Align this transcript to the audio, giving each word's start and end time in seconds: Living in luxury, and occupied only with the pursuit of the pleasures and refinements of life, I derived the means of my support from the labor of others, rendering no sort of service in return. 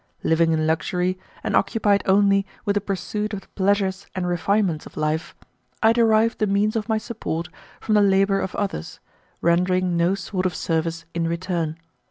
Living 0.23 0.51
in 0.51 0.65
luxury, 0.65 1.19
and 1.43 1.55
occupied 1.55 2.01
only 2.07 2.43
with 2.65 2.73
the 2.73 2.81
pursuit 2.81 3.33
of 3.35 3.41
the 3.41 3.47
pleasures 3.49 4.07
and 4.15 4.25
refinements 4.27 4.87
of 4.87 4.97
life, 4.97 5.35
I 5.83 5.93
derived 5.93 6.39
the 6.39 6.47
means 6.47 6.75
of 6.75 6.89
my 6.89 6.97
support 6.97 7.49
from 7.79 7.93
the 7.93 8.01
labor 8.01 8.39
of 8.39 8.55
others, 8.55 8.99
rendering 9.41 9.95
no 9.97 10.15
sort 10.15 10.47
of 10.47 10.55
service 10.55 11.05
in 11.13 11.27
return. 11.27 11.77